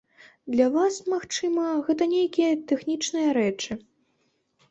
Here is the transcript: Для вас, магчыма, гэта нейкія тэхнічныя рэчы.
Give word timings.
Для 0.53 0.67
вас, 0.75 0.95
магчыма, 1.13 1.65
гэта 1.89 2.03
нейкія 2.15 2.57
тэхнічныя 2.71 3.29
рэчы. 3.39 3.71